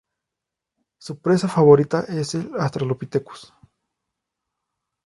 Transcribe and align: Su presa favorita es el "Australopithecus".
Su 0.99 1.19
presa 1.19 1.47
favorita 1.47 2.05
es 2.07 2.33
el 2.33 2.49
"Australopithecus". 2.59 3.53